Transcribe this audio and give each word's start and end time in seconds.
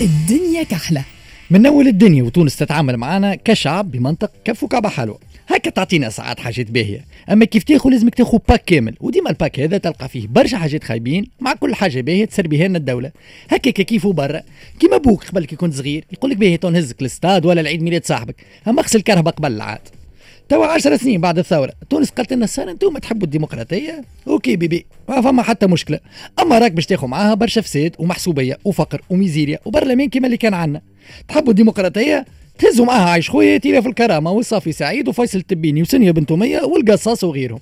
الدنيا 0.00 0.62
كحلة. 0.62 1.04
من 1.50 1.66
اول 1.66 1.88
الدنيا 1.88 2.22
وتونس 2.22 2.56
تتعامل 2.56 2.96
معنا 2.96 3.34
كشعب 3.34 3.90
بمنطق 3.90 4.30
كف 4.44 4.62
وكعبه 4.62 4.88
حلوة. 4.88 5.18
هكا 5.48 5.70
تعطينا 5.70 6.10
ساعات 6.10 6.40
حاجات 6.40 6.70
باهية. 6.70 7.04
أما 7.30 7.44
كيف 7.44 7.62
تاخذ 7.62 7.90
لازمك 7.90 8.14
تاخذ 8.14 8.38
pack 8.48 8.64
كامل. 8.64 8.94
وديما 9.00 9.30
ال 9.30 9.36
pack 9.36 9.60
هذا 9.60 9.78
تلقى 9.78 10.08
فيه 10.08 10.26
برشا 10.26 10.56
حاجات 10.56 10.84
خايبين. 10.84 11.26
مع 11.40 11.52
كل 11.52 11.74
حاجة 11.74 12.00
باهية 12.00 12.24
تسر 12.24 12.46
بها 12.46 12.68
لنا 12.68 12.78
الدولة. 12.78 13.10
هكا 13.50 13.70
كيف 13.70 14.06
برا 14.06 14.42
كيما 14.80 14.96
بوك 14.96 15.24
قبل 15.24 15.44
كي 15.44 15.56
كنت 15.56 15.74
صغير 15.74 16.04
يقول 16.12 16.30
لك 16.30 16.36
باهي 16.36 16.56
تو 16.56 16.68
للستاد 17.00 17.46
ولا 17.46 17.60
العيد 17.60 17.82
ميلاد 17.82 18.06
صاحبك. 18.06 18.36
أما 18.68 18.80
اغسل 18.80 19.00
كرهبة 19.00 19.30
قبل 19.30 19.52
العاد. 19.52 19.80
توا 20.48 20.66
10 20.66 20.96
سنين 20.96 21.20
بعد 21.20 21.38
الثورة. 21.38 21.72
تونس 21.90 22.10
قالت 22.10 22.32
لنا 22.32 22.46
صار 22.46 22.70
أنتم 22.70 22.98
تحبوا 22.98 23.24
الديمقراطية؟ 23.24 24.04
OK 24.28 24.56
baby 24.56 24.86
ما 25.08 25.20
فما 25.20 25.42
حتى 25.42 25.66
مشكلة. 25.66 26.00
أما 26.42 26.58
راك 26.58 26.72
باش 26.72 26.86
تاخذ 26.86 27.06
معاها 27.06 27.34
برشا 27.34 27.60
فساد 27.60 27.96
ومحسوبية 27.98 28.58
وفقر 28.64 29.00
وميزيريا 29.10 29.58
وبرلمان 29.64 30.08
كيما 30.08 30.26
اللي 30.26 30.36
كان 30.36 30.54
عندنا. 30.54 30.82
تحبوا 31.28 31.50
الديمقراطية؟ 31.50 32.24
تهزوا 32.58 32.86
معاها 32.86 33.10
عايش 33.10 33.30
خويا 33.30 33.58
تيلا 33.58 33.80
في 33.80 33.88
الكرامة 33.88 34.30
والصافي 34.30 34.72
سعيد 34.72 35.08
وفيصل 35.08 35.38
التبيني 35.38 35.82
وسنيه 35.82 36.10
بنت 36.10 36.32
أمية 36.32 36.60
والقصاص 36.60 37.24
وغيرهم. 37.24 37.60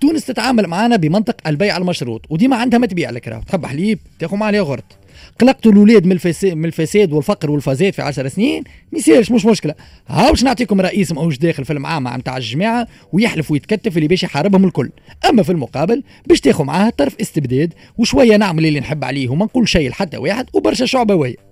تونس 0.00 0.26
تتعامل 0.26 0.66
معنا 0.66 0.96
بمنطق 0.96 1.36
البيع 1.46 1.76
المشروط 1.76 2.26
وديما 2.30 2.56
عندها 2.56 2.78
ما 2.78 2.86
تبيع 2.86 3.10
لك 3.10 3.42
تحب 3.48 3.66
حليب؟ 3.66 3.98
تاخذ 4.18 4.36
معاه 4.36 4.50
الياغورت. 4.50 4.97
قلقتوا 5.40 5.72
الاولاد 5.72 6.06
من 6.06 6.12
الفساد 6.12 6.54
من 6.54 6.64
الفساد 6.64 7.12
والفقر 7.12 7.50
والفساد 7.50 7.92
في 7.92 8.02
10 8.02 8.28
سنين. 8.28 8.64
ما 8.92 8.98
يصيرش 8.98 9.30
مش 9.30 9.44
مشكلة. 9.44 9.74
ها 10.08 10.30
باش 10.30 10.44
نعطيكم 10.44 10.80
رئيس 10.80 11.12
ماهوش 11.12 11.38
داخل 11.38 11.64
في 11.64 11.72
المعامة 11.72 12.16
نتاع 12.16 12.36
الجماعة 12.36 12.86
ويحلف 13.12 13.50
ويتكتف 13.50 13.96
اللي 13.96 14.08
باش 14.08 14.22
يحاربهم 14.22 14.64
الكل. 14.64 14.90
أما 15.28 15.42
في 15.42 15.52
المقابل 15.52 16.02
باش 16.26 16.40
تاخذ 16.40 16.64
معاه 16.64 16.90
طرف 16.90 17.16
استبداد 17.20 17.74
وشوية 17.98 18.36
نعمل 18.36 18.66
اللي 18.66 18.80
نحب 18.80 19.04
عليه 19.04 19.28
وما 19.28 19.44
نقول 19.44 19.68
شيء 19.68 19.90
لحتى 19.90 20.16
واحد 20.16 20.46
وبرشا 20.52 20.86
شعبويه 20.86 21.48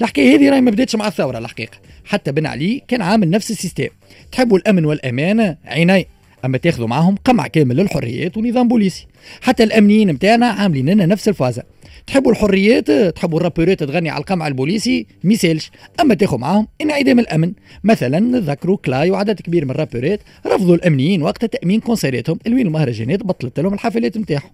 الحكاية 0.00 0.36
هذه 0.36 0.50
راهي 0.50 0.60
ما 0.60 0.70
بداتش 0.70 0.96
مع 0.96 1.08
الثورة 1.08 1.38
الحقيقة. 1.38 1.76
حتى 2.04 2.32
بن 2.32 2.46
علي 2.46 2.82
كان 2.88 3.02
عامل 3.02 3.30
نفس 3.30 3.50
ال 3.50 3.54
système. 3.54 3.88
تحبوا 4.32 4.58
الأمن 4.58 4.84
والأمان؟ 4.84 5.56
عيني. 5.64 6.06
أما 6.44 6.58
تاخذوا 6.58 6.88
معهم 6.88 7.16
قمع 7.24 7.46
كامل 7.46 7.76
للحريات 7.76 8.36
ونظام 8.36 8.68
بوليسي. 8.68 9.06
حتى 9.40 9.62
الأمنيين 9.62 10.10
نتاعنا 10.10 10.46
عاملين 10.46 10.88
لنا 10.88 11.06
نفس 11.06 11.28
الفازة. 11.28 11.62
تحبوا 12.06 12.32
الحريات 12.32 12.90
تحبوا 12.90 13.38
الرابورات 13.38 13.82
تغني 13.82 14.10
على 14.10 14.20
القمع 14.20 14.48
البوليسي؟ 14.48 15.06
ميسالش 15.24 15.70
أما 16.00 16.14
تاخذوا 16.14 16.38
معاهم 16.38 16.68
انعدام 16.80 17.18
الأمن. 17.18 17.52
مثلا 17.84 18.20
نذكروا 18.20 18.76
كلاي 18.76 19.10
وعدد 19.10 19.40
كبير 19.40 19.64
من 19.64 19.70
الرابورات 19.70 20.20
رفضوا 20.46 20.74
الأمنيين 20.74 21.22
وقت 21.22 21.44
تأمين 21.44 21.80
كونسيراتهم 21.80 22.38
الوين 22.46 22.66
المهرجانات 22.66 23.22
بطلت 23.22 23.60
لهم 23.60 23.74
الحفلات 23.74 24.18
نتاعهم. 24.18 24.50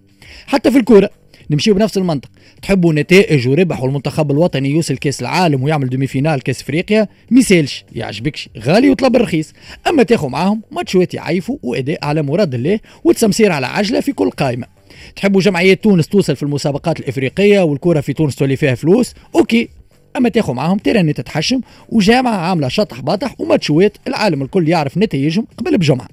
حتى 0.47 0.71
في 0.71 0.77
الكورة 0.77 1.09
نمشيو 1.51 1.73
بنفس 1.73 1.97
المنطق. 1.97 2.29
تحبوا 2.61 2.93
نتائج 2.93 3.47
وربح 3.47 3.83
والمنتخب 3.83 4.31
الوطني 4.31 4.69
يوصل 4.69 4.97
كأس 4.97 5.21
العالم 5.21 5.63
ويعمل 5.63 5.89
demi-finale 5.89 6.41
كأس 6.41 6.61
إفريقيا؟ 6.61 7.07
ميسالش 7.31 7.85
يعجبكش. 7.91 8.49
غالي 8.57 8.89
وطلب 8.89 9.15
رخيص 9.15 9.53
أما 9.87 10.03
تاخذوا 10.03 10.29
معاهم 10.29 10.61
ماتشوات 10.71 11.13
يعيفوا 11.13 11.57
وأداء 11.63 12.05
على 12.05 12.21
مراد 12.21 12.53
الله 12.53 12.79
وتسمسير 13.03 13.51
على 13.51 13.67
عجلة 13.67 13.99
في 13.99 14.11
كل 14.11 14.29
قائمة. 14.29 14.78
تحبوا 15.15 15.41
جمعيات 15.41 15.83
تونس 15.83 16.07
توصل 16.07 16.35
في 16.35 16.43
المسابقات 16.43 16.99
الإفريقية 16.99 17.59
والكرة 17.59 18.01
في 18.01 18.13
تونس 18.13 18.35
تولي 18.35 18.55
فيها 18.55 18.75
فلوس؟ 18.75 19.13
OK. 19.35 19.69
أما 20.17 20.29
تاخذ 20.29 20.53
معاهم 20.53 20.77
تيراني 20.77 21.13
تتحشم 21.13 21.61
وجامعة 21.89 22.35
عاملة 22.35 22.67
شطح 22.67 22.99
باطح 23.01 23.41
وماتشوات 23.41 23.97
العالم 24.07 24.41
الكل 24.41 24.69
يعرف 24.69 24.97
نتائجهم 24.97 25.47
قبل 25.57 25.77
بجمعة. 25.77 26.07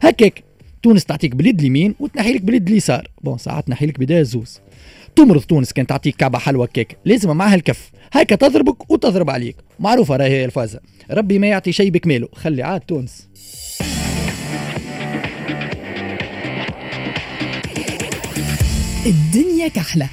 هكاك 0.00 0.42
تونس 0.82 1.04
تعطيك 1.04 1.34
باليد 1.34 1.58
اليمين 1.58 1.94
وتنحي 2.00 2.32
لك 2.32 2.42
باليد 2.42 2.68
اليسار. 2.68 3.08
bon 3.22 3.38
ساعات 3.38 3.66
تنحي 3.66 3.86
لك 3.86 3.98
بيديها 3.98 4.22
زوز 4.22 4.60
تمرض 5.16 5.40
تونس 5.40 5.72
كان 5.72 5.86
تعطيك 5.86 6.16
كعبة 6.16 6.38
حلوة 6.38 6.66
كيك 6.66 6.96
لازم 7.04 7.36
معها 7.36 7.54
الكف. 7.54 7.90
هكا 8.12 8.36
تضربك 8.36 8.90
وتضرب 8.90 9.30
عليك. 9.30 9.56
معروفة 9.80 10.16
راهي 10.16 10.44
الفازة. 10.44 10.80
ربي 11.10 11.38
ما 11.38 11.46
يعطي 11.46 11.72
شيء 11.72 11.90
بكماله. 11.90 12.28
خلي 12.32 12.62
عاد 12.62 12.80
تونس. 12.80 13.28
الدنيا 19.06 19.68
كحلة. 19.68 20.08